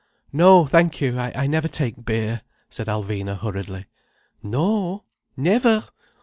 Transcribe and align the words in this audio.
"No, 0.33 0.65
thank 0.65 0.99
you. 0.99 1.19
I 1.19 1.45
never 1.45 1.67
take 1.67 2.03
beer," 2.03 2.41
said 2.71 2.87
Alvina 2.87 3.37
hurriedly. 3.37 3.85
"No? 4.41 5.03
Never? 5.37 5.83